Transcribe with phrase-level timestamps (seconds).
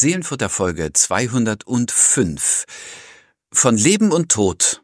[0.00, 2.64] Seelenfutter Folge 205
[3.52, 4.82] von Leben und Tod.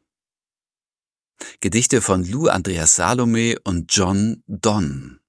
[1.60, 5.20] Gedichte von Lou Andreas Salome und John Donne.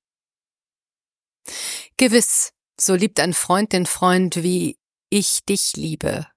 [1.95, 4.77] Gewiss, so liebt ein Freund den Freund, wie
[5.09, 6.27] ich dich liebe.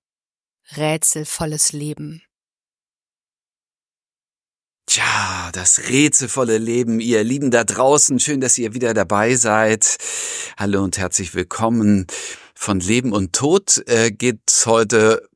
[0.76, 2.22] Rätselvolles Leben.
[4.86, 8.21] Tja, das rätselvolle Leben, ihr Lieben da draußen.
[8.21, 9.98] Schön, dass ihr wieder dabei seid.
[10.57, 12.07] Hallo und herzlich willkommen.
[12.63, 15.27] Von Leben und Tod äh, geht's heute,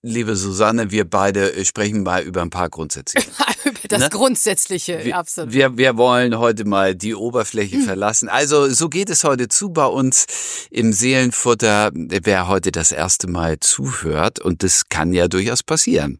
[0.00, 3.18] liebe Susanne, wir beide äh, sprechen mal über ein paar Grundsätze.
[3.66, 4.08] über das ne?
[4.08, 5.52] Grundsätzliche, wir, absolut.
[5.52, 7.84] Wir, wir wollen heute mal die Oberfläche hm.
[7.84, 8.30] verlassen.
[8.30, 10.24] Also so geht es heute zu bei uns
[10.70, 14.40] im Seelenfutter, wer heute das erste Mal zuhört.
[14.40, 16.18] Und das kann ja durchaus passieren.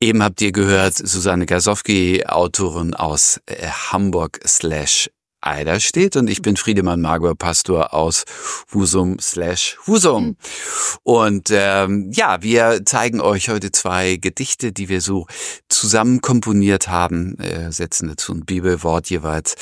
[0.00, 5.08] Eben habt ihr gehört, Susanne Gasowski, Autorin aus äh, Hamburg slash
[5.40, 8.24] Eiderstedt und ich bin Friedemann Margot, Pastor aus
[8.72, 10.36] Husum slash Husum.
[11.02, 15.26] Und ähm, ja, wir zeigen euch heute zwei Gedichte, die wir so
[15.68, 19.56] zusammen komponiert haben, äh, setzen dazu ein Bibelwort jeweils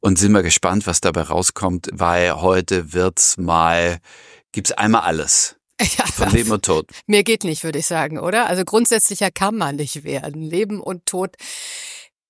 [0.00, 3.98] und sind mal gespannt, was dabei rauskommt, weil heute wird's mal,
[4.52, 5.56] gibt's einmal alles.
[5.98, 6.88] Ja, Von Leben und Tod.
[7.06, 8.46] Mir geht nicht, würde ich sagen, oder?
[8.46, 10.42] Also grundsätzlicher kann man nicht werden.
[10.42, 11.36] Leben und Tod.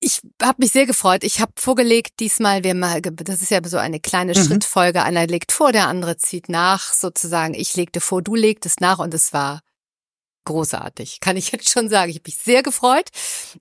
[0.05, 1.24] Ich habe mich sehr gefreut.
[1.24, 4.44] Ich habe vorgelegt, diesmal wir mal, das ist ja so eine kleine mhm.
[4.44, 5.02] Schrittfolge.
[5.02, 7.55] Einer legt vor, der andere zieht nach, sozusagen.
[7.55, 9.62] Ich legte vor, du legtest nach und es war
[10.44, 11.20] großartig.
[11.20, 12.11] Kann ich jetzt schon sagen.
[12.11, 13.08] Ich habe mich sehr gefreut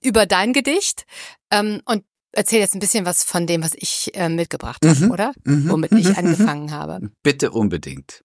[0.02, 1.06] über dein Gedicht
[1.50, 5.10] ähm, und erzähl jetzt ein bisschen was von dem, was ich äh, mitgebracht habe, mhm.
[5.10, 5.32] oder?
[5.44, 5.70] Mhm.
[5.70, 6.16] Womit ich mhm.
[6.16, 7.10] angefangen habe.
[7.22, 8.22] Bitte unbedingt.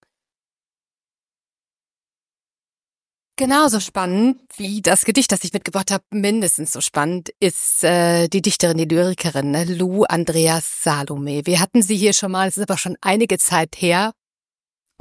[3.39, 8.41] Genauso spannend wie das Gedicht, das ich mitgebracht habe, mindestens so spannend, ist äh, die
[8.41, 9.63] Dichterin, die Lyrikerin ne?
[9.63, 11.45] Lou Andreas Salome.
[11.45, 14.11] Wir hatten sie hier schon mal, es ist aber schon einige Zeit her.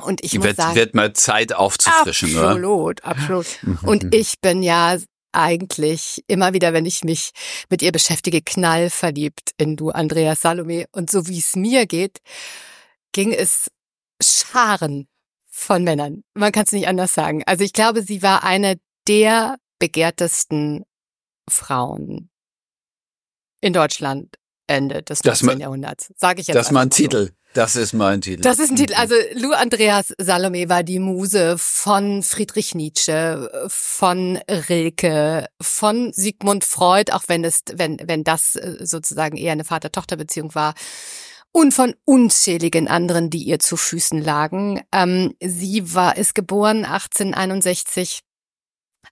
[0.01, 3.05] Und ich die muss wird, sagen, wird mal Zeit aufzufrischen, absolut, oder?
[3.09, 3.83] Absolut, absolut.
[3.83, 4.97] Und ich bin ja
[5.33, 7.33] eigentlich immer wieder, wenn ich mich
[7.71, 10.85] mit ihr beschäftige, knallverliebt in Lou Andreas Salome.
[10.93, 12.21] Und so wie es mir geht,
[13.11, 13.69] ging es
[14.23, 15.09] Scharen
[15.59, 16.23] von Männern.
[16.35, 17.43] Man kann es nicht anders sagen.
[17.47, 20.85] Also ich glaube, sie war eine der begehrtesten
[21.49, 22.31] Frauen
[23.61, 24.37] in Deutschland
[24.69, 25.61] Ende des 19.
[25.61, 26.13] Jahrhunderts.
[26.17, 26.55] Sage ich jetzt.
[26.55, 27.31] Das ist mein Titel.
[27.55, 28.43] Das ist mein Titel.
[28.43, 28.95] Das ist ein Titel.
[28.95, 37.11] Also Lou Andreas Salome war die Muse von Friedrich Nietzsche, von Rilke, von Sigmund Freud,
[37.13, 40.75] auch wenn es, wenn, wenn das äh, sozusagen eher eine Vater-Tochter-Beziehung war
[41.53, 44.83] und von unzähligen anderen, die ihr zu Füßen lagen.
[44.93, 48.21] Ähm, sie war, ist geboren 1861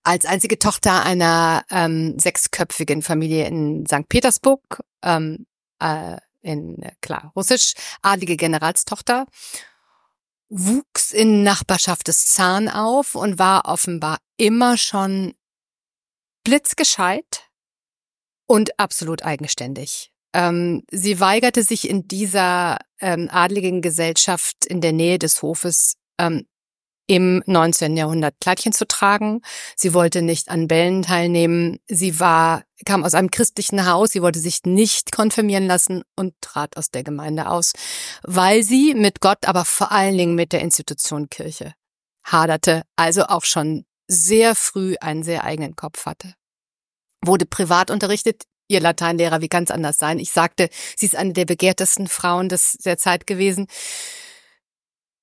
[0.03, 4.09] als einzige Tochter einer ähm, sechsköpfigen Familie in St.
[4.09, 5.47] Petersburg, ähm,
[5.81, 9.27] äh, in, klar, russisch, adlige Generalstochter,
[10.49, 15.35] wuchs in Nachbarschaft des Zahn auf und war offenbar immer schon
[16.45, 17.51] blitzgescheit
[18.47, 20.13] und absolut eigenständig.
[20.37, 26.47] Ähm, sie weigerte sich in dieser ähm, adligen Gesellschaft in der Nähe des Hofes ähm,
[27.07, 27.97] im 19.
[27.97, 29.41] Jahrhundert Kleidchen zu tragen.
[29.77, 31.79] Sie wollte nicht an Bällen teilnehmen.
[31.87, 34.11] Sie war, kam aus einem christlichen Haus.
[34.11, 37.73] Sie wollte sich nicht konfirmieren lassen und trat aus der Gemeinde aus,
[38.23, 41.73] weil sie mit Gott, aber vor allen Dingen mit der Institution Kirche
[42.25, 46.35] haderte, also auch schon sehr früh einen sehr eigenen Kopf hatte.
[47.25, 50.19] Wurde privat unterrichtet, ihr Lateinlehrer, wie kann anders sein?
[50.19, 53.67] Ich sagte, sie ist eine der begehrtesten Frauen des, der Zeit gewesen.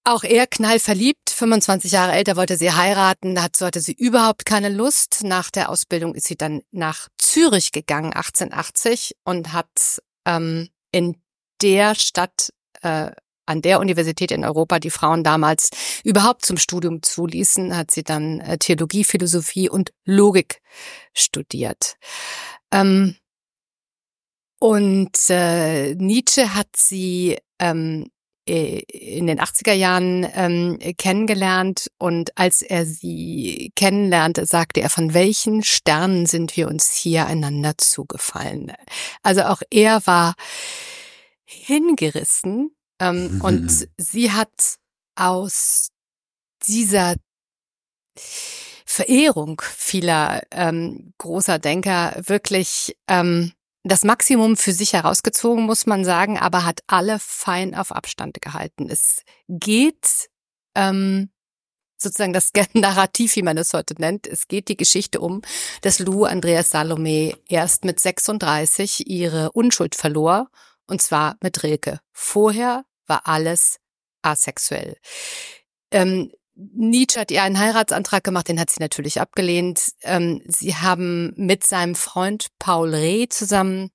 [0.05, 5.23] Auch er knallverliebt, 25 Jahre älter, wollte sie heiraten, dazu hatte sie überhaupt keine Lust.
[5.23, 11.15] Nach der Ausbildung ist sie dann nach Zürich gegangen, 1880, und hat ähm, in
[11.61, 12.49] der Stadt,
[12.81, 13.11] äh,
[13.45, 15.69] an der Universität in Europa, die Frauen damals
[16.03, 20.61] überhaupt zum Studium zuließen, hat sie dann äh, Theologie, Philosophie und Logik
[21.13, 21.95] studiert.
[22.71, 23.15] Ähm,
[24.63, 28.09] und äh, Nietzsche hat sie ähm,
[28.45, 35.63] in den 80er Jahren ähm, kennengelernt und als er sie kennenlernte, sagte er, von welchen
[35.63, 38.71] Sternen sind wir uns hier einander zugefallen.
[39.21, 40.33] Also auch er war
[41.43, 44.77] hingerissen ähm, und sie hat
[45.15, 45.89] aus
[46.65, 47.15] dieser
[48.85, 53.51] Verehrung vieler ähm, großer Denker wirklich ähm,
[53.83, 58.89] das Maximum für sich herausgezogen, muss man sagen, aber hat alle fein auf Abstand gehalten.
[58.89, 60.29] Es geht
[60.75, 61.29] ähm,
[61.97, 64.25] sozusagen das Narrativ, wie man es heute nennt.
[64.27, 65.41] Es geht die Geschichte um,
[65.81, 70.49] dass Lou Andreas Salome erst mit 36 ihre Unschuld verlor,
[70.87, 71.99] und zwar mit Rilke.
[72.11, 73.79] Vorher war alles
[74.21, 74.97] asexuell.
[75.91, 79.93] Ähm, Nietzsche hat ihr einen Heiratsantrag gemacht, den hat sie natürlich abgelehnt.
[80.01, 83.89] Ähm, sie haben mit seinem Freund Paul Reh zusammen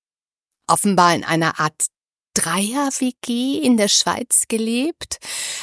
[0.66, 1.86] offenbar in einer Art
[2.34, 5.18] Dreier-WG in der Schweiz gelebt.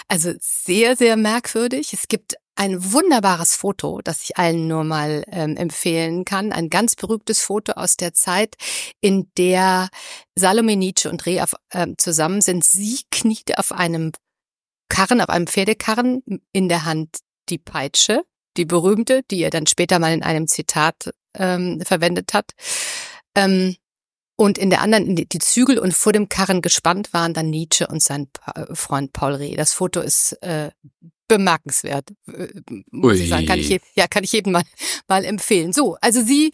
[0.08, 1.94] Also sehr, sehr merkwürdig.
[1.94, 6.52] Es gibt ein wunderbares Foto, das ich allen nur mal ähm, empfehlen kann.
[6.52, 8.56] Ein ganz berühmtes Foto aus der Zeit,
[9.02, 9.90] in der
[10.36, 12.64] Salome Nietzsche und Reh auf, äh, zusammen sind.
[12.64, 14.12] Sie kniet auf einem
[14.90, 17.18] Karren, auf einem Pferdekarren, in der Hand
[17.50, 18.24] die Peitsche,
[18.58, 22.52] die berühmte, die er dann später mal in einem Zitat ähm, verwendet hat.
[23.36, 23.76] Ähm,
[24.38, 28.04] und in der anderen die, Zügel und vor dem Karren gespannt waren dann Nietzsche und
[28.04, 28.28] sein
[28.74, 29.56] Freund Paul Reh.
[29.56, 30.72] Das Foto ist äh,
[31.28, 32.48] bemerkenswert, äh,
[32.92, 33.46] muss ich sagen.
[33.46, 34.64] Kann ich, ja, kann ich jedem mal,
[35.08, 35.72] mal empfehlen.
[35.72, 36.52] So, also sie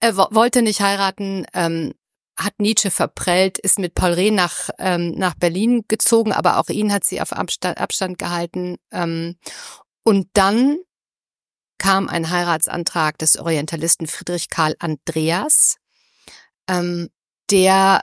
[0.00, 1.92] äh, wollte nicht heiraten, ähm,
[2.36, 6.92] hat Nietzsche verprellt, ist mit Paul Reh nach, ähm, nach Berlin gezogen, aber auch ihn
[6.92, 8.76] hat sie auf Abstand, Abstand gehalten.
[8.90, 9.36] Ähm,
[10.02, 10.78] und dann
[11.78, 15.76] kam ein Heiratsantrag des Orientalisten Friedrich Karl Andreas,
[16.68, 17.08] ähm,
[17.50, 18.02] der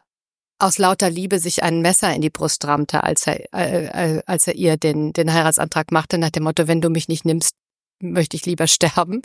[0.59, 3.85] aus lauter Liebe sich ein Messer in die Brust rammte, als er, äh,
[4.17, 7.23] äh, als er ihr den, den Heiratsantrag machte, nach dem Motto, wenn du mich nicht
[7.25, 7.55] nimmst,
[8.01, 9.21] möchte ich lieber sterben.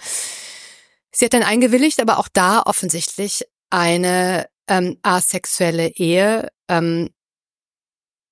[1.11, 6.49] Sie hat dann eingewilligt, aber auch da offensichtlich eine ähm, asexuelle Ehe.
[6.69, 7.11] Ähm,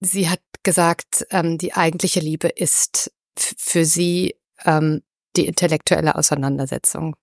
[0.00, 5.02] sie hat gesagt, ähm, die eigentliche Liebe ist für sie ähm,
[5.36, 7.16] die intellektuelle Auseinandersetzung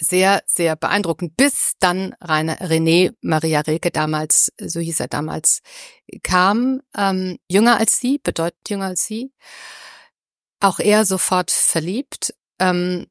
[0.00, 5.60] sehr, sehr beeindruckend, bis dann Rainer, René Maria Rilke damals, so hieß er damals,
[6.22, 9.32] kam, ähm, jünger als sie, bedeutend jünger als sie,
[10.60, 12.34] auch er sofort verliebt.
[12.58, 13.06] Ähm,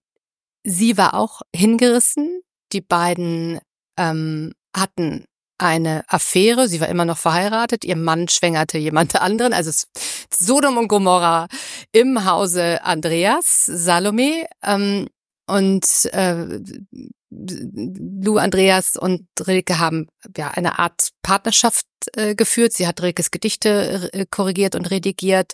[0.63, 2.41] sie war auch hingerissen.
[2.71, 3.59] Die beiden
[3.97, 5.25] ähm, hatten
[5.57, 9.71] eine Affäre, sie war immer noch verheiratet, ihr Mann schwängerte jemand anderen, also
[10.33, 11.47] Sodom und Gomorra
[11.91, 14.47] im Hause Andreas, Salome.
[14.63, 15.07] Ähm,
[15.47, 16.59] und äh,
[17.31, 22.73] Lou Andreas und Rilke haben ja eine Art Partnerschaft äh, geführt.
[22.73, 25.53] Sie hat Rilkes Gedichte äh, korrigiert und redigiert.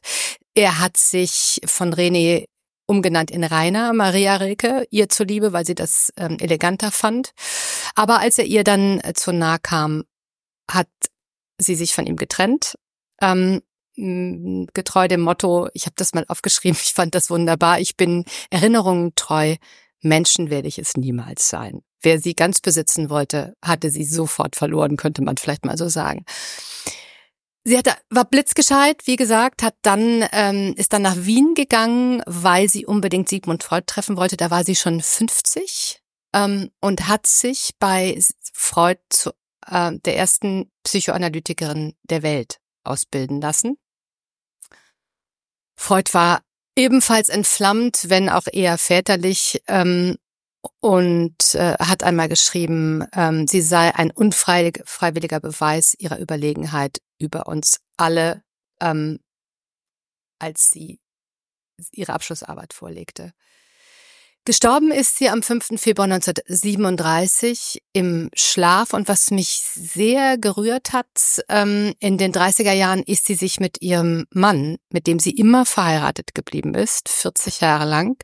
[0.53, 2.45] Er hat sich von René
[2.87, 7.31] umgenannt in Rainer Maria Rilke, ihr zuliebe, weil sie das ähm, eleganter fand.
[7.95, 10.03] Aber als er ihr dann äh, zu nah kam,
[10.69, 10.89] hat
[11.57, 12.75] sie sich von ihm getrennt.
[13.21, 13.61] Ähm,
[13.95, 19.13] getreu dem Motto, ich habe das mal aufgeschrieben, ich fand das wunderbar, ich bin Erinnerungen
[19.15, 19.55] treu,
[20.01, 21.81] Menschen werde ich es niemals sein.
[22.01, 26.25] Wer sie ganz besitzen wollte, hatte sie sofort verloren, könnte man vielleicht mal so sagen.
[27.63, 32.69] Sie hatte, war blitzgescheit, wie gesagt, hat dann, ähm, ist dann nach Wien gegangen, weil
[32.69, 34.37] sie unbedingt Sigmund Freud treffen wollte.
[34.37, 36.03] Da war sie schon 50
[36.35, 38.19] ähm, und hat sich bei
[38.53, 39.31] Freud zu
[39.65, 43.77] äh, der ersten Psychoanalytikerin der Welt ausbilden lassen.
[45.75, 46.41] Freud war
[46.77, 50.17] ebenfalls entflammt, wenn auch eher väterlich, ähm,
[50.79, 57.81] und äh, hat einmal geschrieben, ähm, sie sei ein unfreiwilliger Beweis ihrer Überlegenheit über uns
[57.97, 58.43] alle,
[58.81, 59.19] ähm,
[60.39, 60.99] als sie
[61.91, 63.33] ihre Abschlussarbeit vorlegte.
[64.47, 65.81] Gestorben ist sie am 5.
[65.81, 73.01] Februar 1937 im Schlaf und was mich sehr gerührt hat, ähm, in den 30er Jahren
[73.01, 77.85] ist sie sich mit ihrem Mann, mit dem sie immer verheiratet geblieben ist, 40 Jahre
[77.85, 78.21] lang,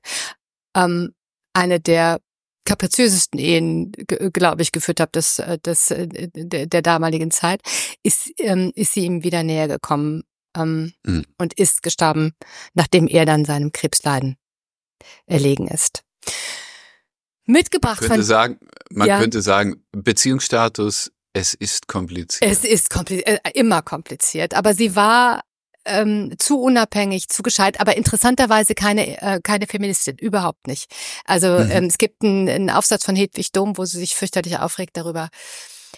[0.77, 1.15] ähm,
[1.53, 2.19] eine der
[2.65, 3.91] kapriziösesten Ehen,
[4.31, 7.61] glaube ich, geführt habe des, äh, des, äh, der, der damaligen Zeit,
[8.03, 10.21] ist, ähm, ist sie ihm wieder näher gekommen
[10.55, 11.25] ähm, mhm.
[11.39, 12.33] und ist gestorben,
[12.75, 14.37] nachdem er dann seinem Krebsleiden
[15.25, 16.03] erlegen ist.
[17.45, 18.59] Mitgebracht man könnte sagen,
[18.91, 19.19] man ja.
[19.19, 22.51] könnte sagen, Beziehungsstatus, es ist kompliziert.
[22.51, 24.53] Es ist kompliziert, äh, immer kompliziert.
[24.53, 25.41] Aber sie war
[25.85, 30.91] ähm, zu unabhängig, zu gescheit, aber interessanterweise keine, äh, keine Feministin, überhaupt nicht.
[31.25, 31.71] Also mhm.
[31.71, 35.29] ähm, es gibt einen, einen Aufsatz von Hedwig Dom, wo sie sich fürchterlich aufregt darüber.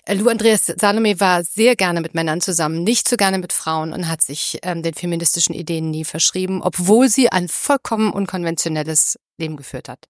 [0.06, 3.94] Äh, Lou Andreas Salome war sehr gerne mit Männern zusammen, nicht so gerne mit Frauen
[3.94, 9.58] und hat sich ähm, den feministischen Ideen nie verschrieben, obwohl sie ein vollkommen unkonventionelles Leben
[9.58, 10.08] geführt hat.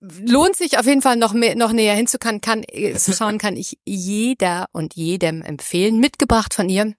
[0.00, 2.64] Lohnt sich auf jeden Fall noch mehr, noch näher hinzuschauen, kann,
[2.96, 6.00] zu schauen kann ich jeder und jedem empfehlen.
[6.00, 6.94] Mitgebracht von ihr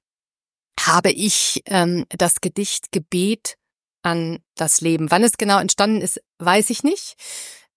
[0.80, 3.58] habe ich ähm, das Gedicht Gebet
[4.04, 5.12] an das Leben.
[5.12, 7.16] Wann es genau entstanden ist, weiß ich nicht.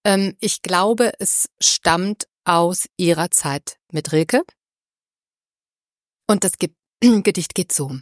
[0.04, 4.42] Ähm, ich glaube, es stammt aus ihrer Zeit mit Rilke.
[6.28, 7.98] Und das Ge Gedicht geht so.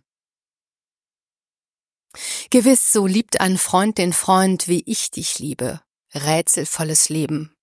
[2.51, 5.81] Gewiss, so liebt ein Freund den Freund, wie ich dich liebe,
[6.15, 7.55] rätselvolles Leben.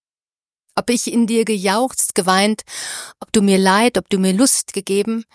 [0.75, 2.63] Ob ich in dir gejauchzt, geweint,
[3.19, 5.25] ob du mir Leid, ob du mir Lust gegeben,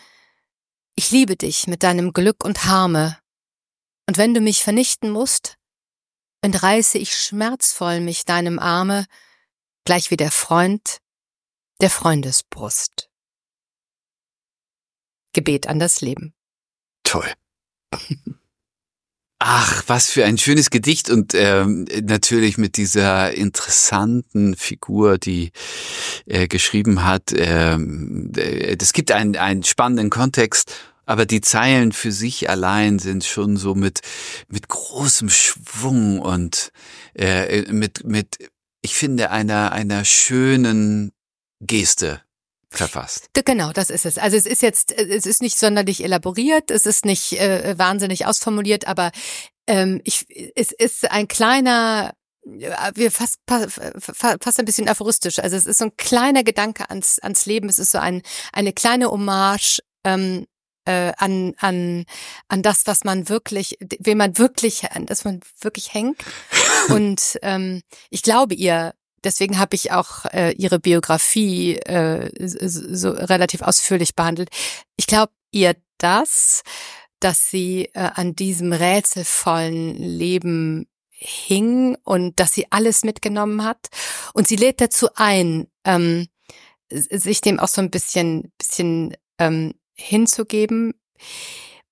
[0.94, 3.18] ich liebe dich mit deinem Glück und Harme.
[4.06, 5.56] Und wenn du mich vernichten musst,
[6.40, 9.06] entreiße ich schmerzvoll mich deinem Arme,
[9.84, 10.98] gleich wie der Freund
[11.82, 13.10] der Freundesbrust.
[15.32, 16.34] Gebet an das Leben.
[17.04, 17.30] Toll.
[19.38, 25.50] Ach, was für ein schönes Gedicht und ähm, natürlich mit dieser interessanten Figur, die
[26.24, 27.34] er geschrieben hat.
[27.36, 30.74] Ähm, äh, das gibt einen, einen spannenden Kontext,
[31.04, 34.00] aber die Zeilen für sich allein sind schon so mit
[34.48, 36.72] mit großem Schwung und
[37.14, 38.38] äh, mit mit
[38.80, 41.12] ich finde einer einer schönen
[41.60, 42.22] Geste
[42.70, 43.30] verfasst.
[43.44, 44.18] Genau, das ist es.
[44.18, 48.86] Also es ist jetzt, es ist nicht sonderlich elaboriert, es ist nicht äh, wahnsinnig ausformuliert,
[48.86, 49.12] aber
[49.66, 52.12] ähm, ich, es ist ein kleiner
[52.94, 55.40] wir fast fast ein bisschen aphoristisch.
[55.40, 57.68] Also es ist so ein kleiner Gedanke ans ans Leben.
[57.68, 60.46] Es ist so ein eine kleine Hommage ähm,
[60.84, 62.04] äh, an an
[62.48, 66.22] an das, was man wirklich, wem man wirklich, an das man wirklich hängt.
[66.88, 68.94] Und ähm, ich glaube ihr
[69.26, 74.50] Deswegen habe ich auch äh, ihre Biografie äh, so relativ ausführlich behandelt.
[74.96, 76.62] Ich glaube ihr das,
[77.18, 83.88] dass sie äh, an diesem rätselvollen Leben hing und dass sie alles mitgenommen hat.
[84.32, 86.28] Und sie lädt dazu ein, ähm,
[86.88, 90.94] sich dem auch so ein bisschen, bisschen ähm, hinzugeben.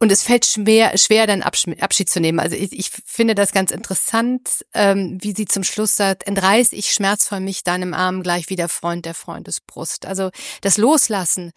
[0.04, 2.38] Und es fällt schwer, schwer dann Abschied zu nehmen.
[2.38, 6.90] Also ich, ich finde das ganz interessant, ähm, wie sie zum Schluss sagt, entreiß ich
[6.90, 10.04] schmerzvoll mich deinem Arm gleich wie der Freund der Freundesbrust.
[10.04, 10.28] Also
[10.60, 11.52] das Loslassen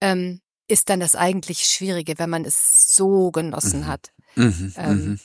[0.00, 3.86] ähm, ist dann das eigentlich Schwierige, wenn man es so genossen mhm.
[3.86, 4.10] hat.
[4.34, 5.20] Mhm, ähm, mhm.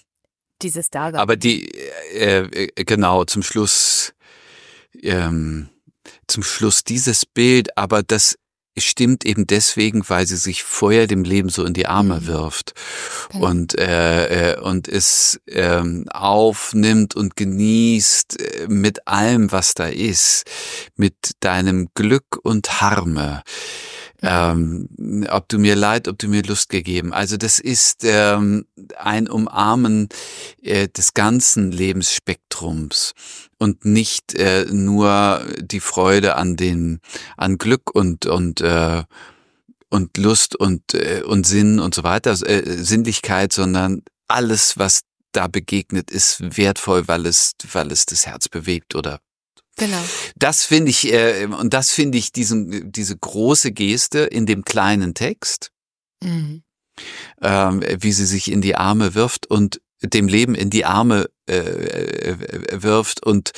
[0.61, 1.19] Dieses Dasein.
[1.19, 1.71] Aber die,
[2.13, 4.13] äh, äh, genau, zum Schluss,
[5.01, 5.69] ähm,
[6.27, 8.37] zum Schluss dieses Bild, aber das
[8.85, 12.27] stimmt eben deswegen, weil sie sich vorher dem Leben so in die Arme mhm.
[12.27, 12.73] wirft
[13.31, 13.47] genau.
[13.47, 20.45] und äh, äh, und es ähm, aufnimmt und genießt äh, mit allem, was da ist,
[20.95, 23.43] mit deinem Glück und Harme.
[24.21, 24.89] Ähm,
[25.29, 27.13] ob du mir leid, ob du mir Lust gegeben.
[27.13, 28.65] Also das ist ähm,
[28.97, 30.09] ein Umarmen
[30.61, 33.13] äh, des ganzen Lebensspektrums
[33.59, 36.99] und nicht äh, nur die Freude an den
[37.37, 39.03] an Glück und und äh,
[39.89, 45.01] und Lust und äh, und Sinn und so weiter, äh, Sinnlichkeit, sondern alles, was
[45.33, 49.19] da begegnet, ist wertvoll, weil es weil es das Herz bewegt oder
[49.75, 50.03] Genau.
[50.35, 55.13] Das finde ich äh, und das finde ich diesen diese große Geste in dem kleinen
[55.13, 55.71] Text,
[56.21, 56.63] mhm.
[57.41, 61.55] ähm, wie sie sich in die Arme wirft und dem Leben in die Arme äh,
[61.55, 63.51] äh, wirft und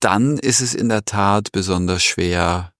[0.00, 2.72] dann ist es in der Tat besonders schwer,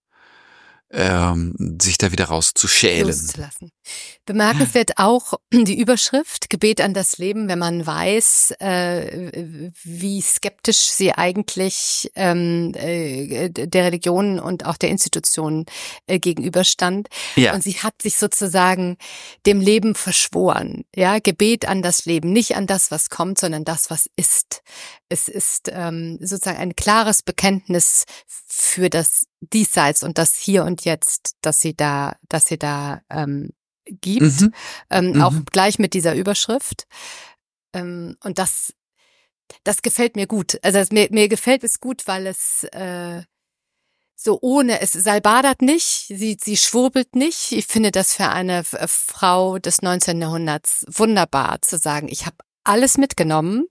[0.91, 3.07] ähm, sich da wieder rauszuschälen.
[3.07, 3.71] Loszulassen.
[4.25, 9.31] Bemerkenswert auch die Überschrift Gebet an das Leben, wenn man weiß, äh,
[9.83, 15.67] wie skeptisch sie eigentlich ähm, äh, der Religion und auch der Institution
[16.07, 17.09] äh, gegenüberstand.
[17.37, 17.55] Ja.
[17.55, 18.97] Und sie hat sich sozusagen
[19.47, 20.85] dem Leben verschworen.
[20.95, 24.63] Ja, Gebet an das Leben, nicht an das, was kommt, sondern das, was ist.
[25.09, 31.35] Es ist ähm, sozusagen ein klares Bekenntnis für das Diesseits und das Hier und Jetzt,
[31.41, 33.51] dass sie da, dass sie da ähm,
[34.01, 34.55] gibt, mhm.
[34.91, 35.23] Ähm, mhm.
[35.23, 36.87] auch gleich mit dieser Überschrift.
[37.73, 38.75] Ähm, und das,
[39.65, 40.59] das gefällt mir gut.
[40.63, 43.23] Also es, mir, mir gefällt es gut, weil es äh,
[44.15, 47.53] so ohne, es salbadert nicht, sie, sie schwurbelt nicht.
[47.53, 50.21] Ich finde das für eine Frau des 19.
[50.21, 53.67] Jahrhunderts wunderbar zu sagen, ich habe alles mitgenommen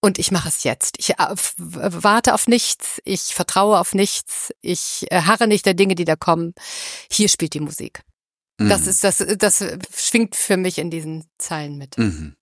[0.00, 0.96] und ich mache es jetzt.
[0.98, 5.94] Ich äh, warte auf nichts, ich vertraue auf nichts, ich äh, harre nicht der Dinge,
[5.94, 6.54] die da kommen.
[7.10, 8.02] Hier spielt die Musik.
[8.58, 8.88] Das mhm.
[8.88, 9.64] ist das, das
[9.96, 11.96] schwingt für mich in diesen Zeilen mit.
[11.96, 12.34] Mhm.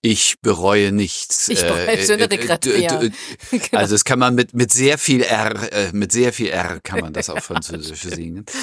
[0.00, 1.48] Ich bereue nichts.
[1.48, 3.10] Ich bereue äh, schöne äh, äh,
[3.50, 3.60] genau.
[3.72, 7.00] Also es kann man mit mit sehr viel R, äh, mit sehr viel R kann
[7.00, 8.44] man das auf Französisch singen.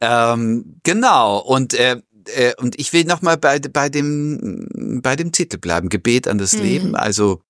[0.00, 1.38] Ähm, genau.
[1.38, 5.88] Und äh, äh, und ich will noch mal bei bei dem bei dem Titel bleiben.
[5.88, 6.62] Gebet an das mhm.
[6.62, 6.94] Leben.
[6.94, 7.42] Also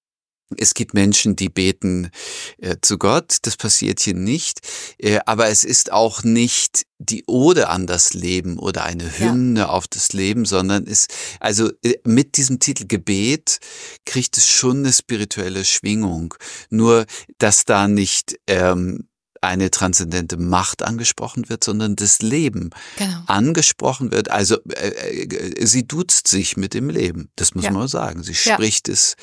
[0.57, 2.11] es gibt Menschen, die beten
[2.59, 4.61] äh, zu Gott, das passiert hier nicht,
[4.99, 9.69] äh, aber es ist auch nicht die Ode an das Leben oder eine Hymne ja.
[9.69, 11.07] auf das Leben, sondern es,
[11.39, 13.59] also äh, mit diesem Titel Gebet
[14.05, 16.35] kriegt es schon eine spirituelle Schwingung.
[16.71, 17.07] Nur,
[17.39, 19.09] dass da nicht ähm,
[19.41, 23.23] eine transzendente Macht angesprochen wird, sondern das Leben genau.
[23.27, 24.31] angesprochen wird.
[24.31, 27.71] Also äh, äh, sie duzt sich mit dem Leben, das muss ja.
[27.71, 28.23] man sagen.
[28.23, 28.55] Sie ja.
[28.55, 29.17] spricht es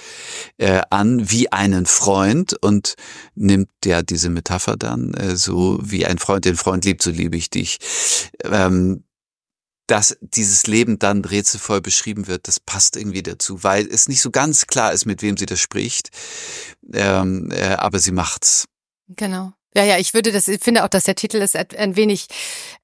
[0.57, 2.95] äh, an wie einen Freund und
[3.35, 7.37] nimmt ja diese Metapher dann äh, so wie ein Freund den Freund liebt, so liebe
[7.37, 7.77] ich dich.
[8.43, 9.03] Ähm,
[9.87, 14.31] dass dieses Leben dann rätselvoll beschrieben wird, das passt irgendwie dazu, weil es nicht so
[14.31, 16.09] ganz klar ist, mit wem sie das spricht,
[16.91, 18.65] ähm, äh, aber sie macht's.
[19.07, 19.53] Genau.
[19.75, 22.27] Ja, ja, ich würde das, ich finde auch, dass der Titel es ein wenig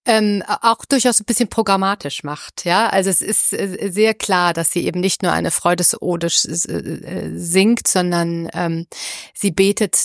[0.05, 2.65] ähm, auch durchaus ein bisschen programmatisch macht.
[2.65, 7.29] Ja, also es ist äh, sehr klar, dass sie eben nicht nur eine Freudesode äh,
[7.37, 8.87] singt, sondern ähm,
[9.33, 10.03] sie betet,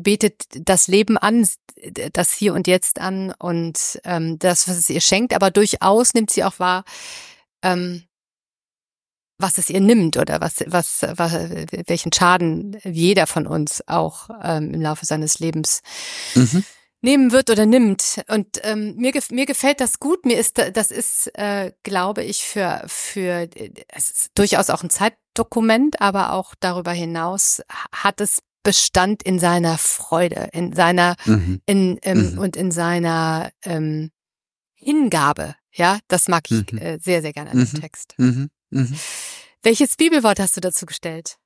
[0.00, 1.48] betet das Leben an,
[2.12, 6.30] das Hier und Jetzt an und ähm, das, was es ihr schenkt, aber durchaus nimmt
[6.30, 6.84] sie auch wahr,
[7.62, 8.02] ähm,
[9.40, 11.32] was es ihr nimmt oder was, was, was
[11.86, 15.82] welchen Schaden jeder von uns auch ähm, im Laufe seines Lebens
[16.34, 16.64] mhm.
[17.00, 18.22] nehmen wird oder nimmt.
[18.28, 20.24] Und ähm, mir, mir gefällt das gut.
[20.24, 23.48] Mir ist das ist, äh, glaube ich, für für
[23.88, 29.78] es ist durchaus auch ein Zeitdokument, aber auch darüber hinaus hat es Bestand in seiner
[29.78, 31.62] Freude, in seiner mhm.
[31.66, 32.38] in ähm, mhm.
[32.38, 34.10] und in seiner ähm,
[34.74, 35.54] Hingabe.
[35.72, 36.78] Ja, das mag ich mhm.
[36.78, 37.80] äh, sehr sehr gerne an dem mhm.
[37.80, 38.14] Text.
[38.70, 38.98] Mhm.
[39.62, 41.36] Welches Bibelwort hast du dazu gestellt?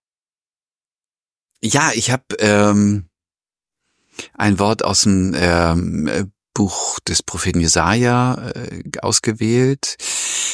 [1.61, 3.09] Ja, ich habe ähm,
[4.35, 9.97] ein Wort aus dem ähm, Buch des Propheten Jesaja äh, ausgewählt.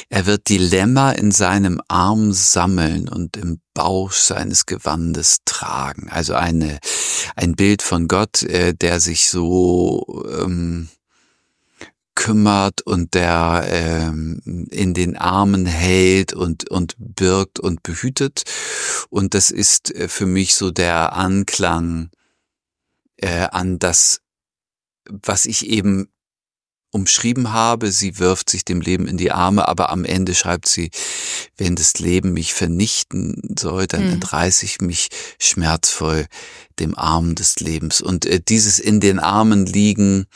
[0.08, 6.08] Er wird die Lämmer in seinem Arm sammeln und im Bauch seines Gewandes tragen.
[6.10, 6.78] Also eine,
[7.36, 10.88] ein Bild von Gott, äh, der sich so ähm,
[12.20, 18.42] kümmert und der ähm, in den Armen hält und, und birgt und behütet.
[19.08, 22.10] Und das ist äh, für mich so der Anklang
[23.16, 24.20] äh, an das,
[25.08, 26.08] was ich eben
[26.90, 27.90] umschrieben habe.
[27.90, 30.90] Sie wirft sich dem Leben in die Arme, aber am Ende schreibt sie,
[31.56, 34.12] wenn das Leben mich vernichten soll, dann mhm.
[34.12, 35.08] entreiße ich mich
[35.38, 36.26] schmerzvoll
[36.80, 38.02] dem Arm des Lebens.
[38.02, 40.26] Und äh, dieses in den Armen liegen,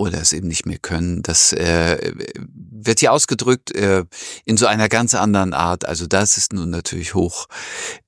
[0.00, 1.22] oder es eben nicht mehr können.
[1.22, 4.04] Das äh, wird hier ausgedrückt äh,
[4.46, 5.84] in so einer ganz anderen Art.
[5.84, 7.46] Also das ist nun natürlich hoch,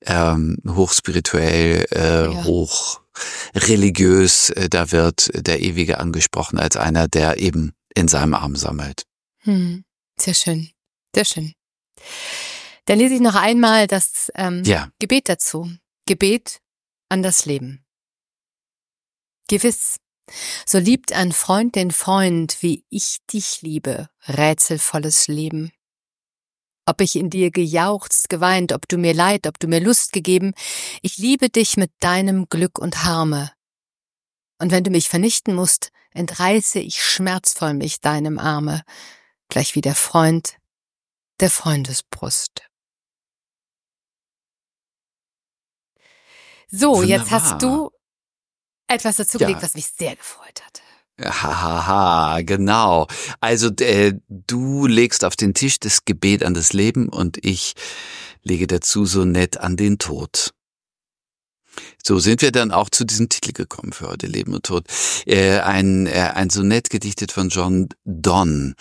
[0.01, 2.43] ähm, hoch spirituell, äh, ja.
[2.45, 3.01] hoch
[3.53, 4.49] religiös.
[4.49, 9.03] Äh, da wird der Ewige angesprochen als einer, der eben in seinem Arm sammelt.
[9.43, 9.85] Hm.
[10.19, 10.71] Sehr schön,
[11.15, 11.53] sehr schön.
[12.85, 14.89] Dann lese ich noch einmal das ähm, ja.
[14.99, 15.71] Gebet dazu.
[16.07, 16.59] Gebet
[17.09, 17.85] an das Leben.
[19.47, 19.97] Gewiss,
[20.65, 25.71] so liebt ein Freund den Freund, wie ich dich liebe, rätselvolles Leben.
[26.85, 30.53] Ob ich in dir gejauchzt, geweint, ob du mir Leid, ob du mir Lust gegeben,
[31.01, 33.51] ich liebe dich mit deinem Glück und Harme.
[34.59, 38.83] Und wenn du mich vernichten musst, entreiße ich schmerzvoll mich deinem Arme,
[39.49, 40.57] gleich wie der Freund
[41.39, 42.61] der Freundesbrust.
[46.67, 47.07] So, Wunderbar.
[47.07, 47.91] jetzt hast du
[48.87, 49.63] etwas dazugelegt, ja.
[49.63, 50.81] was mich sehr gefreut hat.
[51.21, 53.07] Hahaha, genau.
[53.39, 57.73] Also äh, du legst auf den Tisch das Gebet an das Leben und ich
[58.41, 60.53] lege dazu so nett an den Tod.
[62.03, 64.85] So sind wir dann auch zu diesem Titel gekommen für heute, Leben und Tod.
[65.25, 68.75] Äh, ein, äh, ein Sonett gedichtet von John Donne.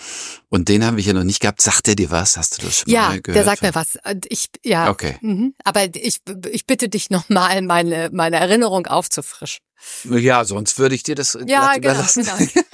[0.48, 1.62] Und den haben wir hier noch nicht gehabt.
[1.62, 2.36] Sagt er dir was?
[2.36, 3.28] Hast du das schon ja, mal gehört?
[3.28, 3.98] Ja, der sagt mir was.
[4.28, 4.90] Ich, ja.
[4.90, 5.16] Okay.
[5.20, 5.54] Mhm.
[5.64, 6.18] Aber ich,
[6.50, 9.60] ich bitte dich nochmal, meine, meine Erinnerung aufzufrischen.
[10.04, 12.24] Ja, sonst würde ich dir das ja, genau, überlassen.
[12.24, 12.36] Genau.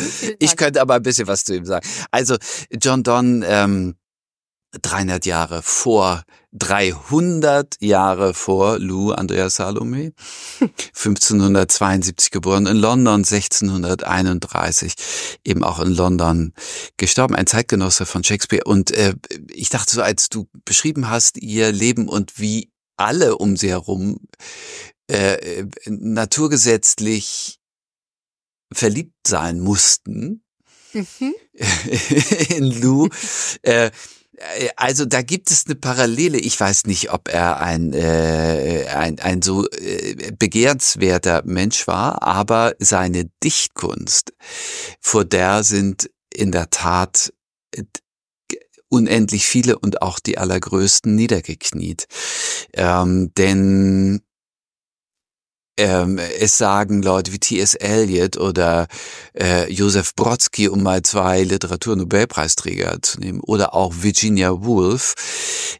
[0.38, 1.86] ich könnte aber ein bisschen was zu ihm sagen.
[2.10, 2.36] Also
[2.70, 3.96] John Donne, ähm,
[4.82, 10.12] 300 Jahre vor, 300 Jahre vor Lou Andrea Salome,
[10.60, 14.94] 1572 geboren, in London 1631,
[15.44, 16.52] eben auch in London
[16.98, 18.64] gestorben, ein Zeitgenosse von Shakespeare.
[18.64, 19.14] Und äh,
[19.50, 24.18] ich dachte so, als du beschrieben hast, ihr Leben und wie alle um sie herum
[25.08, 27.58] äh, naturgesetzlich
[28.72, 30.44] verliebt sein mussten
[30.92, 31.34] mhm.
[32.48, 33.08] in Lou.
[33.62, 33.90] Äh,
[34.76, 36.38] also da gibt es eine Parallele.
[36.38, 42.74] Ich weiß nicht, ob er ein, äh, ein, ein so äh, begehrenswerter Mensch war, aber
[42.78, 44.32] seine Dichtkunst,
[45.00, 47.32] vor der sind in der Tat
[47.74, 47.84] äh,
[48.88, 52.06] unendlich viele und auch die allergrößten niedergekniet.
[52.74, 54.22] Ähm, denn
[55.78, 57.74] ähm, es sagen Leute wie T.S.
[57.74, 58.88] Eliot oder
[59.34, 65.14] äh, Josef Brodsky, um mal zwei Literaturnobelpreisträger zu nehmen, oder auch Virginia Woolf.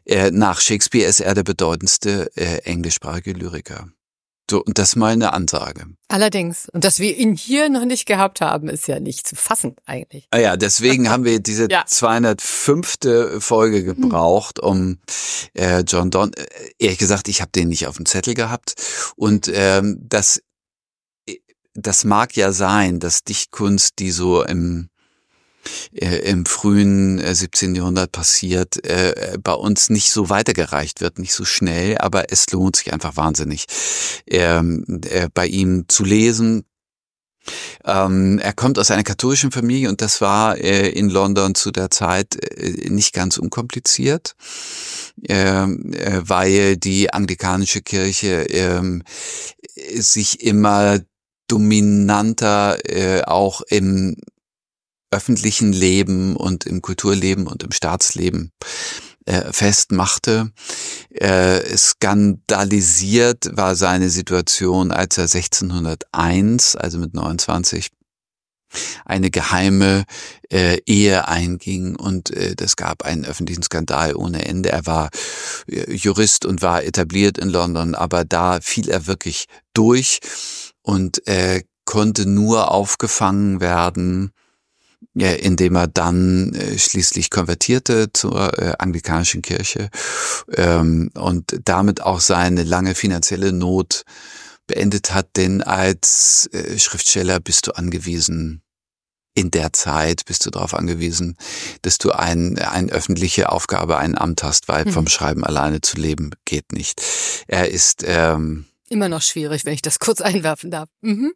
[0.05, 3.89] Äh, nach Shakespeare ist er der bedeutendste äh, englischsprachige Lyriker.
[4.49, 5.85] So, und das ist mal eine Ansage.
[6.07, 6.67] Allerdings.
[6.69, 10.27] Und dass wir ihn hier noch nicht gehabt haben, ist ja nicht zu fassen eigentlich.
[10.31, 11.85] Ah ja, deswegen haben wir diese ja.
[11.85, 13.39] 205.
[13.39, 14.99] Folge gebraucht, um
[15.53, 18.73] äh, John Donne, äh, ehrlich gesagt, ich habe den nicht auf dem Zettel gehabt.
[19.15, 20.41] Und ähm, das,
[21.73, 24.98] das mag ja sein, dass Dichtkunst, die so im äh,
[25.91, 27.75] im frühen 17.
[27.75, 32.49] Äh, Jahrhundert passiert, äh, bei uns nicht so weitergereicht wird, nicht so schnell, aber es
[32.51, 33.65] lohnt sich einfach wahnsinnig,
[34.27, 35.01] ähm,
[35.33, 36.65] bei ihm zu lesen,
[37.85, 41.89] ähm, er kommt aus einer katholischen Familie und das war äh, in London zu der
[41.89, 44.35] Zeit äh, nicht ganz unkompliziert,
[45.27, 48.47] ähm, äh, weil die anglikanische Kirche
[49.95, 50.99] sich immer
[51.47, 54.15] dominanter äh, auch im
[55.11, 58.51] öffentlichen Leben und im Kulturleben und im Staatsleben
[59.25, 60.51] äh, festmachte.
[61.09, 67.89] Äh, skandalisiert war seine Situation, als er 1601, also mit 29,
[69.05, 70.05] eine geheime
[70.51, 74.69] äh, Ehe einging und äh, das gab einen öffentlichen Skandal ohne Ende.
[74.69, 75.09] Er war
[75.67, 80.19] äh, Jurist und war etabliert in London, aber da fiel er wirklich durch
[80.81, 84.31] und äh, konnte nur aufgefangen werden
[85.21, 89.89] indem er dann äh, schließlich konvertierte zur äh, anglikanischen Kirche
[90.55, 94.03] ähm, und damit auch seine lange finanzielle Not
[94.67, 98.61] beendet hat, denn als äh, Schriftsteller bist du angewiesen,
[99.33, 101.37] in der Zeit bist du darauf angewiesen,
[101.81, 104.91] dass du ein, eine öffentliche Aufgabe, ein Amt hast, weil mhm.
[104.91, 107.01] vom Schreiben alleine zu leben geht nicht.
[107.47, 110.89] Er ist ähm, immer noch schwierig, wenn ich das kurz einwerfen darf.
[111.01, 111.33] Mhm.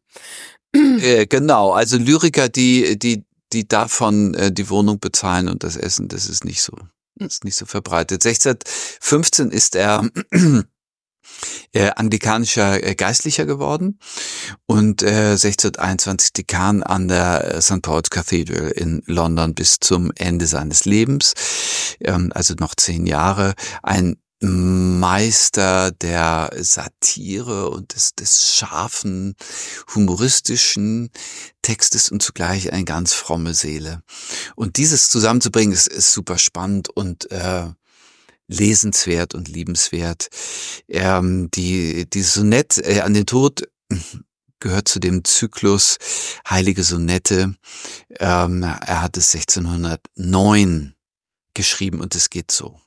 [0.75, 6.07] Äh, genau, also Lyriker, die die die davon äh, die Wohnung bezahlen und das Essen,
[6.07, 6.73] das ist nicht so,
[7.19, 8.25] ist nicht so verbreitet.
[8.25, 10.07] 1615 ist er
[11.73, 13.99] äh, anglikanischer äh, Geistlicher geworden
[14.65, 17.81] und äh, 1621 Dekan an der äh, St.
[17.81, 21.33] Paul's Cathedral in London bis zum Ende seines Lebens,
[22.01, 23.53] ähm, also noch zehn Jahre.
[23.81, 29.35] Ein Meister der Satire und des, des scharfen,
[29.95, 31.09] humoristischen
[31.61, 34.03] Textes und zugleich eine ganz fromme Seele.
[34.55, 37.67] Und dieses zusammenzubringen ist, ist super spannend und äh,
[38.47, 40.27] lesenswert und liebenswert.
[40.89, 43.63] Ähm, die, die Sonett äh, an den Tod
[44.59, 45.97] gehört zu dem Zyklus
[46.49, 47.55] Heilige Sonette.
[48.19, 50.95] Ähm, er hat es 1609
[51.53, 52.79] geschrieben und es geht so.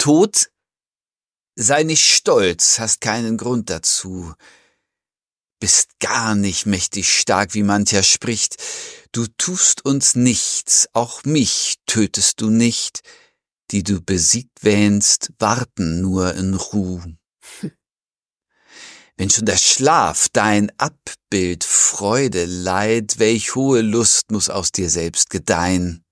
[0.00, 0.50] Tod,
[1.56, 4.32] sei nicht stolz, hast keinen Grund dazu.
[5.60, 8.56] Bist gar nicht mächtig stark, wie mancher spricht.
[9.12, 13.00] Du tust uns nichts, auch mich tötest du nicht.
[13.72, 17.02] Die du besiegt wähnst, warten nur in Ruh.
[19.18, 25.28] Wenn schon der Schlaf dein Abbild Freude leiht, welch hohe Lust muss aus dir selbst
[25.28, 26.06] gedeihen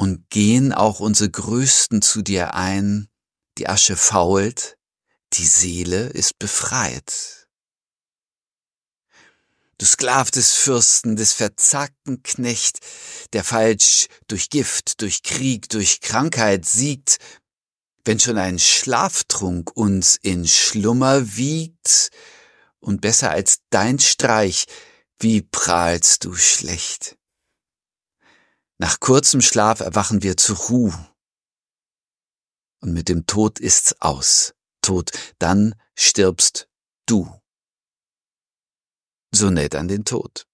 [0.00, 3.10] und gehen auch unsere Größten zu dir ein,
[3.58, 4.78] die Asche fault,
[5.34, 7.46] die Seele ist befreit.
[9.76, 12.78] Du Sklav des Fürsten, des verzagten Knecht,
[13.34, 17.18] der falsch durch Gift, durch Krieg, durch Krankheit siegt,
[18.06, 22.08] wenn schon ein Schlaftrunk uns in Schlummer wiegt,
[22.78, 24.64] und besser als dein Streich,
[25.18, 27.19] wie prahlst du schlecht.
[28.80, 31.14] Nach kurzem Schlaf erwachen wir zur Ruhe.
[32.80, 34.54] Und mit dem Tod ist's aus.
[34.80, 36.66] Tod, dann stirbst
[37.04, 37.30] du.
[39.34, 40.48] So nett an den Tod.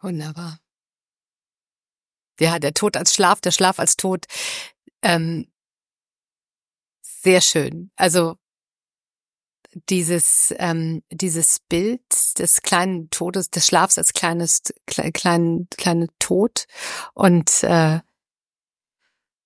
[0.00, 0.60] Wunderbar.
[2.38, 4.26] Ja, der Tod als Schlaf, der Schlaf als Tod.
[5.00, 5.50] Ähm,
[7.00, 7.90] sehr schön.
[7.96, 8.36] Also
[9.88, 12.02] dieses, ähm, dieses Bild
[12.38, 16.66] des kleinen Todes, des Schlafs als kleines, kle, klein, kleine Tod
[17.14, 18.00] und äh,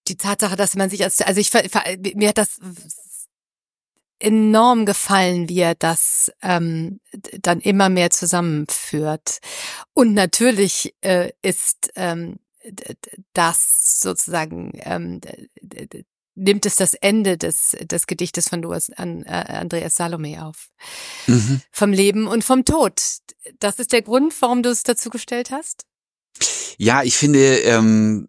[0.08, 1.52] die Tatsache, dass man sich als, also ich,
[2.14, 2.58] mir hat das
[4.20, 7.00] enorm gefallen, wie er das ähm,
[7.40, 9.38] dann immer mehr zusammenführt.
[9.92, 12.38] Und natürlich äh, ist ähm,
[13.32, 15.20] das sozusagen ähm,
[16.38, 20.70] nimmt es das Ende des, des Gedichtes von Louis, an, äh, Andreas Salome auf.
[21.26, 21.60] Mhm.
[21.70, 23.00] Vom Leben und vom Tod.
[23.58, 25.84] Das ist der Grund, warum du es dazu gestellt hast?
[26.76, 28.26] Ja, ich finde, ähm,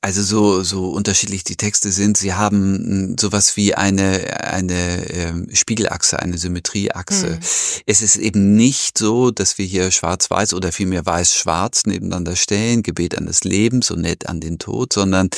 [0.00, 5.48] also so so unterschiedlich die Texte sind, sie haben hm, sowas wie eine eine ähm,
[5.52, 7.30] Spiegelachse, eine Symmetrieachse.
[7.30, 7.38] Mhm.
[7.86, 13.18] Es ist eben nicht so, dass wir hier schwarz-weiß oder vielmehr weiß-schwarz nebeneinander stellen, Gebet
[13.18, 15.30] an das Leben, so nett an den Tod, sondern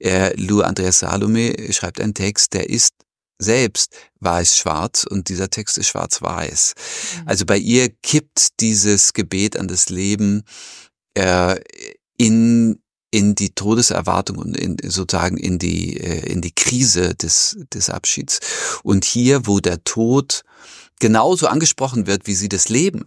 [0.00, 2.94] äh, Lou Andreas Salome schreibt einen Text, der ist
[3.38, 6.74] selbst weiß-schwarz und dieser Text ist schwarz-weiß.
[7.20, 7.28] Mhm.
[7.28, 10.42] Also bei ihr kippt dieses Gebet an das Leben
[11.14, 11.60] äh,
[12.16, 12.80] in
[13.14, 18.40] in die Todeserwartung und in, sozusagen in die, äh, in die Krise des, des Abschieds.
[18.82, 20.42] Und hier, wo der Tod
[20.98, 23.04] genauso angesprochen wird, wie sie das Leben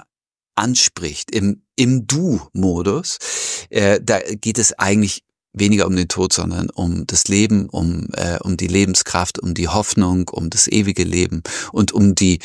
[0.55, 3.17] anspricht, im, im Du-Modus,
[3.69, 5.23] äh, da geht es eigentlich
[5.59, 9.67] weniger um den Tod, sondern um das Leben, um, äh, um die Lebenskraft, um die
[9.67, 12.39] Hoffnung, um das ewige Leben und um die,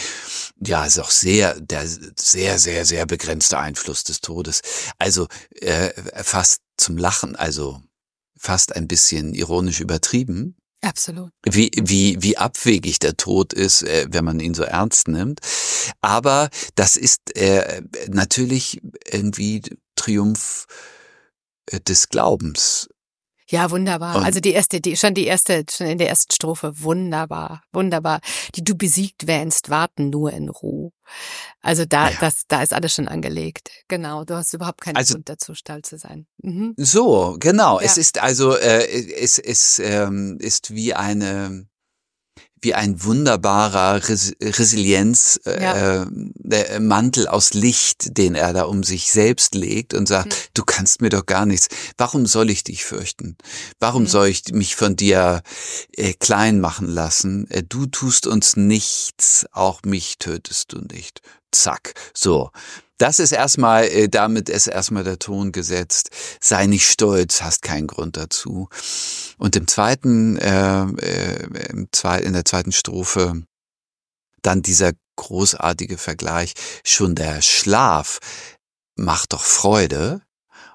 [0.60, 4.62] ja, ist auch sehr, der sehr, sehr, sehr begrenzte Einfluss des Todes.
[4.98, 5.26] Also
[5.60, 5.90] äh,
[6.22, 7.80] fast zum Lachen, also
[8.38, 10.56] fast ein bisschen ironisch übertrieben.
[10.80, 11.30] Absolut.
[11.44, 15.40] Wie, wie, wie abwegig der Tod ist, äh, wenn man ihn so ernst nimmt.
[16.00, 19.62] Aber das ist äh, natürlich irgendwie
[19.94, 20.66] Triumph
[21.70, 22.88] des Glaubens.
[23.52, 24.16] Ja, wunderbar.
[24.16, 28.20] Und also die erste, die, schon die erste, schon in der ersten Strophe, wunderbar, wunderbar.
[28.54, 30.90] Die du besiegt wähnst, warten nur in Ruhe.
[31.60, 32.16] Also da, ja.
[32.18, 33.70] das, da ist alles schon angelegt.
[33.88, 36.26] Genau, du hast überhaupt keinen also, Grund dazu, steil zu sein.
[36.38, 36.72] Mhm.
[36.78, 37.78] So, genau.
[37.78, 37.84] Ja.
[37.84, 38.86] Es ist also, äh,
[39.20, 41.66] es, es ähm, ist wie eine,
[42.62, 47.24] wie ein wunderbarer Res Resilienzmantel äh, ja.
[47.24, 50.36] äh, aus Licht, den er da um sich selbst legt und sagt, mhm.
[50.54, 51.66] du kannst mir doch gar nichts.
[51.98, 53.36] Warum soll ich dich fürchten?
[53.80, 54.08] Warum mhm.
[54.08, 55.42] soll ich mich von dir
[55.96, 57.50] äh, klein machen lassen?
[57.50, 61.20] Äh, du tust uns nichts, auch mich tötest du nicht.
[61.50, 61.94] Zack.
[62.14, 62.50] So.
[63.02, 66.10] Das ist erstmal, äh, damit ist erstmal der Ton gesetzt.
[66.40, 68.68] Sei nicht stolz, hast keinen Grund dazu.
[69.38, 73.42] Und im zweiten, äh, äh, im zwei, in der zweiten Strophe
[74.42, 76.54] dann dieser großartige Vergleich.
[76.84, 78.20] Schon der Schlaf
[78.94, 80.22] macht doch Freude.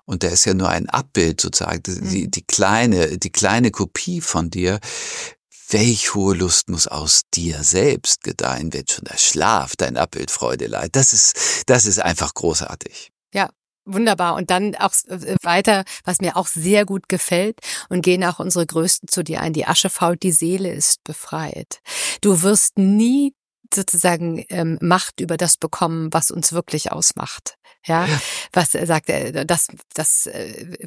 [0.03, 2.31] Und der ist ja nur ein Abbild sozusagen, die, mhm.
[2.31, 4.81] die kleine, die kleine Kopie von dir.
[5.69, 10.67] Welch hohe Lust muss aus dir selbst gedeihen, wenn schon der Schlaf dein Abbild Freude
[10.67, 10.95] leiht.
[10.95, 13.11] Das ist, das ist einfach großartig.
[13.33, 13.49] Ja,
[13.89, 14.35] Wunderbar.
[14.35, 18.65] Und dann auch äh, weiter, was mir auch sehr gut gefällt und gehen auch unsere
[18.65, 19.53] Größten zu dir ein.
[19.53, 21.79] Die Asche fault, die Seele ist befreit.
[22.19, 23.33] Du wirst nie
[23.73, 27.55] sozusagen ähm, Macht über das bekommen, was uns wirklich ausmacht.
[27.85, 28.21] Ja, ja.
[28.51, 30.77] was äh, sagt er, das, das äh,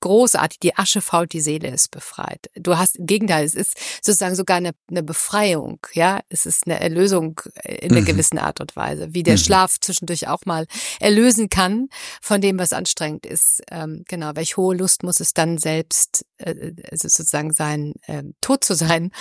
[0.00, 0.58] großartig.
[0.60, 2.50] Die Asche fault, die Seele ist befreit.
[2.54, 6.20] Du hast im Gegenteil, es ist sozusagen sogar eine, eine Befreiung, ja.
[6.28, 8.06] Es ist eine Erlösung in einer mhm.
[8.06, 9.38] gewissen Art und Weise, wie der mhm.
[9.38, 10.66] Schlaf zwischendurch auch mal
[11.00, 11.88] erlösen kann
[12.20, 13.62] von dem, was anstrengend ist.
[13.70, 18.64] Ähm, genau, welch hohe Lust muss es dann selbst äh, also sozusagen sein, äh, tot
[18.64, 19.12] zu sein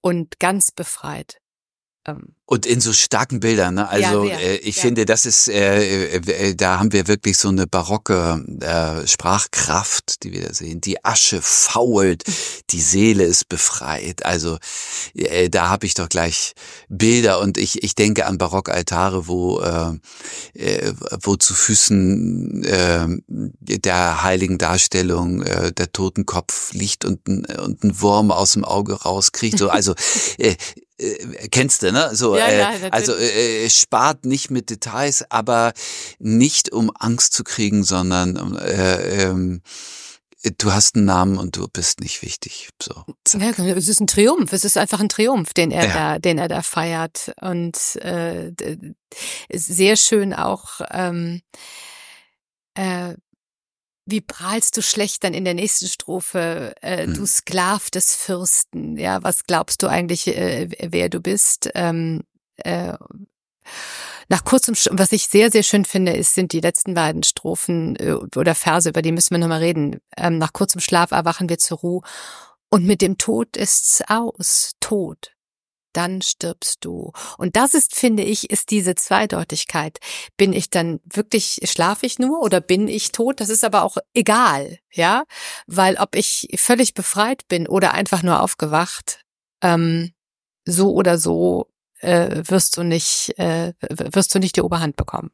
[0.00, 1.41] und ganz befreit.
[2.04, 3.88] Ähm, und in so starken Bildern, ne?
[3.88, 4.82] Also ja, äh, ich ja.
[4.82, 10.22] finde, das ist, äh, äh, äh, da haben wir wirklich so eine barocke äh, Sprachkraft,
[10.22, 10.80] die wir da sehen.
[10.80, 12.24] Die Asche fault,
[12.70, 14.26] die Seele ist befreit.
[14.26, 14.58] Also
[15.14, 16.52] äh, da habe ich doch gleich
[16.88, 19.62] Bilder und ich, ich denke an Barockaltare, wo,
[21.22, 22.62] wo zu Füßen
[23.60, 29.58] der heiligen Darstellung der Totenkopf liegt und ein, und ein Wurm aus dem Auge rauskriegt.
[29.58, 29.94] So, also
[31.02, 32.10] äh, äh, kennst du, ne?
[32.14, 35.72] So, ja, ja, äh, also äh, spart nicht mit Details, aber
[36.18, 39.62] nicht um Angst zu kriegen, sondern äh, ähm,
[40.58, 42.70] du hast einen Namen und du bist nicht wichtig.
[42.82, 43.04] So.
[43.38, 44.52] Ja, es ist ein Triumph.
[44.52, 45.92] Es ist einfach ein Triumph, den er ja.
[45.92, 48.52] da, den er da feiert und äh,
[49.52, 50.80] sehr schön auch.
[50.90, 51.42] Ähm,
[52.74, 53.14] äh,
[54.04, 57.14] wie prahlst du schlecht dann in der nächsten Strophe, äh, hm.
[57.14, 61.70] du Sklav des Fürsten, ja, was glaubst du eigentlich, äh, wer du bist?
[61.74, 62.22] Ähm,
[62.56, 62.94] äh,
[64.28, 68.14] nach kurzem, was ich sehr, sehr schön finde, ist, sind die letzten beiden Strophen äh,
[68.14, 70.00] oder Verse, über die müssen wir nochmal reden.
[70.16, 72.02] Ähm, nach kurzem Schlaf erwachen wir zur Ruhe
[72.70, 75.32] und mit dem Tod ist's aus, Tod
[75.92, 77.12] dann stirbst du.
[77.38, 79.98] Und das ist, finde ich, ist diese Zweideutigkeit.
[80.36, 83.40] Bin ich dann wirklich, schlafe ich nur oder bin ich tot?
[83.40, 85.24] Das ist aber auch egal, ja,
[85.66, 89.20] weil ob ich völlig befreit bin oder einfach nur aufgewacht,
[89.62, 90.12] ähm,
[90.64, 91.68] so oder so
[92.00, 95.30] äh, wirst du nicht, äh, wirst du nicht die Oberhand bekommen.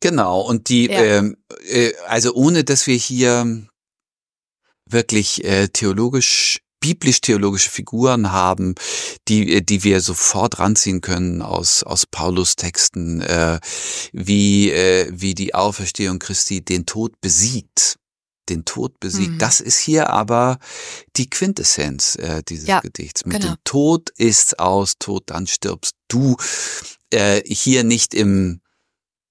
[0.00, 0.40] Genau.
[0.40, 1.02] Und die, ja.
[1.02, 3.66] ähm, äh, also ohne dass wir hier
[4.86, 8.74] wirklich äh, theologisch biblisch-theologische Figuren haben,
[9.28, 13.60] die, äh, die wir sofort ranziehen können aus, aus Paulus Texten, äh,
[14.12, 17.96] wie, äh, wie die Auferstehung Christi den Tod besiegt
[18.48, 19.32] den Tod besiegt.
[19.32, 19.38] Mhm.
[19.38, 20.58] Das ist hier aber
[21.16, 23.26] die Quintessenz äh, dieses ja, Gedichts.
[23.26, 23.54] Mit genau.
[23.54, 26.36] dem Tod ist's aus, Tod, dann stirbst du.
[27.10, 28.60] Äh, hier nicht im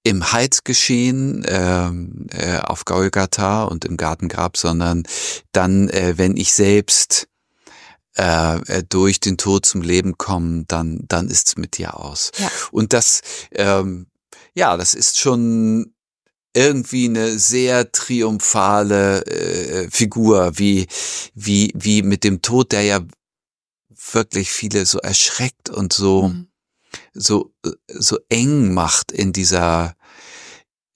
[0.04, 1.88] im Heizgeschehen äh,
[2.30, 5.02] äh, auf Golgatha und im Gartengrab, sondern
[5.52, 7.28] dann, äh, wenn ich selbst
[8.18, 12.32] äh, äh, durch den Tod zum Leben kommen, dann, dann ist's mit dir aus.
[12.38, 12.50] Ja.
[12.72, 13.20] Und das,
[13.52, 14.06] ähm,
[14.54, 15.94] ja, das ist schon
[16.54, 20.88] irgendwie eine sehr triumphale äh, Figur, wie,
[21.34, 23.00] wie, wie mit dem Tod, der ja
[24.12, 26.48] wirklich viele so erschreckt und so, mhm.
[27.14, 27.52] so,
[27.86, 29.94] so eng macht in dieser,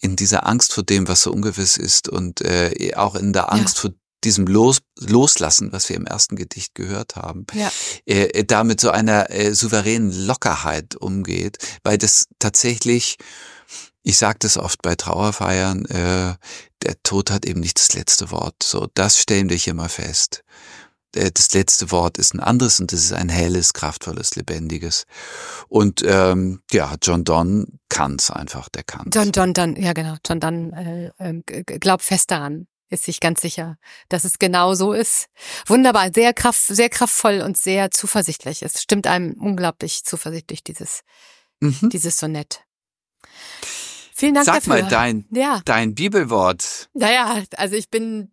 [0.01, 3.77] in dieser Angst vor dem, was so ungewiss ist und äh, auch in der Angst
[3.77, 3.83] ja.
[3.83, 3.91] vor
[4.25, 7.71] diesem Los, Loslassen, was wir im ersten Gedicht gehört haben, ja.
[8.07, 13.19] äh, da mit so einer äh, souveränen Lockerheit umgeht, weil das tatsächlich,
[14.03, 16.35] ich sage das oft bei Trauerfeiern, äh,
[16.83, 18.57] der Tod hat eben nicht das letzte Wort.
[18.63, 20.43] So, das stellen wir hier mal fest.
[21.15, 25.05] Äh, das letzte Wort ist ein anderes und es ist ein helles, kraftvolles, lebendiges.
[25.69, 29.11] Und ähm, ja, John Donne kann's einfach, der kann.
[29.13, 33.41] John John Donne, ja genau, John Donne äh, äh, glaubt fest daran, ist sich ganz
[33.41, 33.79] sicher,
[34.09, 35.27] dass es genau so ist.
[35.67, 38.63] Wunderbar, sehr kraft, sehr kraftvoll und sehr zuversichtlich.
[38.63, 41.03] Es stimmt einem unglaublich zuversichtlich dieses
[41.61, 41.91] mhm.
[41.91, 42.65] dieses Sonett.
[44.23, 44.83] Vielen Dank Sag dafür.
[44.83, 45.61] mal dein, ja.
[45.65, 46.89] dein Bibelwort.
[46.95, 48.31] Naja, also ich bin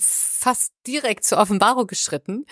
[0.00, 2.44] fast direkt zur Offenbarung geschritten.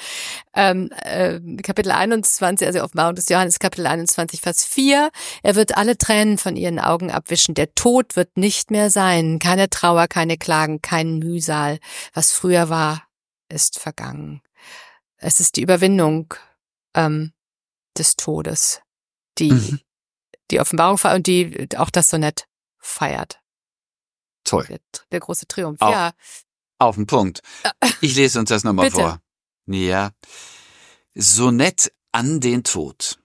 [0.54, 5.10] Ähm, äh, Kapitel 21, also Offenbarung des Johannes, Kapitel 21, Vers 4.
[5.42, 7.56] Er wird alle Tränen von ihren Augen abwischen.
[7.56, 9.40] Der Tod wird nicht mehr sein.
[9.40, 11.80] Keine Trauer, keine Klagen, kein Mühsal.
[12.14, 13.02] Was früher war,
[13.48, 14.42] ist vergangen.
[15.16, 16.34] Es ist die Überwindung
[16.94, 17.32] ähm,
[17.98, 18.80] des Todes,
[19.38, 19.80] die mhm.
[20.52, 22.46] die Offenbarung und die auch das Sonett
[22.86, 23.40] feiert.
[24.44, 24.64] Toll.
[24.68, 24.80] Der,
[25.12, 26.12] der große Triumph, auf, ja.
[26.78, 27.40] Auf den Punkt.
[28.00, 29.20] Ich lese uns das nochmal vor.
[29.66, 30.10] Ja.
[31.14, 33.18] Sonett an den Tod.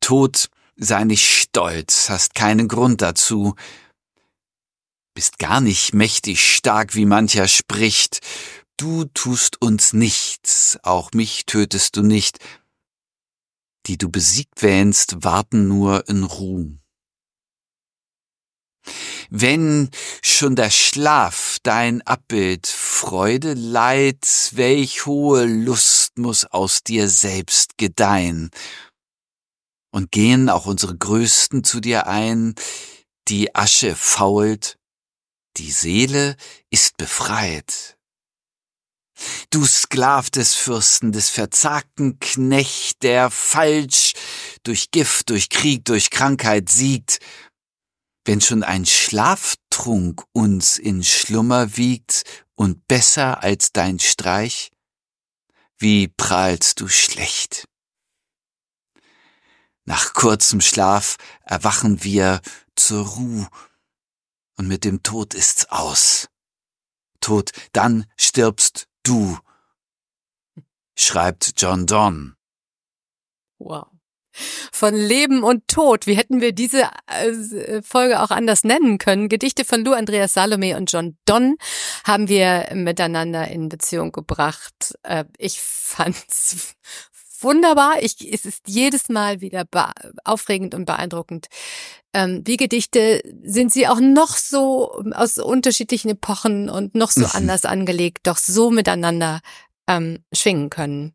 [0.00, 3.56] Tod, sei nicht stolz, hast keinen Grund dazu,
[5.14, 8.20] bist gar nicht mächtig stark, wie mancher spricht.
[8.76, 12.38] Du tust uns nichts, auch mich tötest du nicht,
[13.86, 16.80] die du besiegt wähnst, warten nur in Ruhm.
[19.30, 19.90] Wenn
[20.22, 28.50] schon der Schlaf dein Abbild, Freude, Leid, welch hohe Lust muss aus dir selbst gedeihen.
[29.90, 32.54] Und gehen auch unsere Größten zu dir ein,
[33.28, 34.78] die Asche fault,
[35.56, 36.36] die Seele
[36.70, 37.95] ist befreit.
[39.50, 44.12] Du Sklav des Fürsten, des verzagten Knecht, der falsch
[44.62, 47.20] durch Gift, durch Krieg, durch Krankheit siegt,
[48.24, 52.24] wenn schon ein Schlaftrunk uns in Schlummer wiegt
[52.54, 54.70] und besser als dein Streich,
[55.78, 57.66] wie prahlst du schlecht.
[59.84, 62.40] Nach kurzem Schlaf erwachen wir
[62.74, 63.46] zur Ruh,
[64.58, 66.28] und mit dem Tod ist's aus.
[67.20, 69.38] Tod, dann stirbst du,
[70.94, 72.36] schreibt John Donne.
[73.58, 73.86] Wow.
[74.70, 76.06] Von Leben und Tod.
[76.06, 79.30] Wie hätten wir diese äh, Folge auch anders nennen können?
[79.30, 81.56] Gedichte von Lou Andreas Salome und John Donne
[82.04, 84.94] haben wir miteinander in Beziehung gebracht.
[85.04, 86.76] Äh, ich fand's
[87.42, 88.02] wunderbar.
[88.02, 89.64] Ich, es ist jedes Mal wieder
[90.24, 91.46] aufregend und beeindruckend.
[92.12, 97.32] Ähm, wie Gedichte sind sie auch noch so aus unterschiedlichen Epochen und noch so mhm.
[97.32, 99.40] anders angelegt, doch so miteinander
[99.88, 101.14] ähm, schwingen können.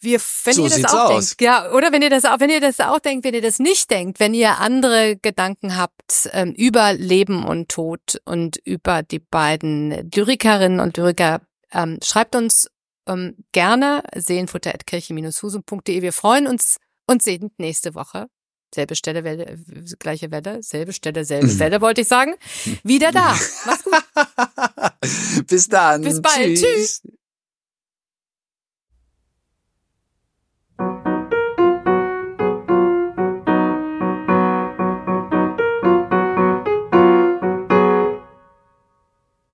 [0.00, 1.28] Wir, wenn so ihr das auch aus.
[1.28, 3.58] denkt, ja, oder wenn ihr das auch, wenn ihr das auch denkt, wenn ihr das
[3.58, 9.18] nicht denkt, wenn ihr andere Gedanken habt ähm, über Leben und Tod und über die
[9.18, 11.40] beiden Lyrikerinnen und Lyriker,
[11.72, 12.68] ähm, schreibt uns
[13.06, 16.02] ähm, gerne seenfutter.kirche-husum.de.
[16.02, 18.26] Wir freuen uns und sehen nächste Woche.
[18.74, 19.56] Selbe Stelle, Welle, äh,
[19.98, 21.58] gleiche Welle, selbe Stelle, selbe mhm.
[21.58, 22.34] Welle, wollte ich sagen.
[22.82, 23.36] Wieder da.
[23.66, 25.46] Mach's gut.
[25.46, 26.02] Bis dann.
[26.02, 26.58] Bis bald.
[26.58, 27.02] Tschüss.
[27.02, 27.12] Tschüss.